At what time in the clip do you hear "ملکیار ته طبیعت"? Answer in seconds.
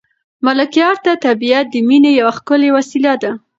0.45-1.65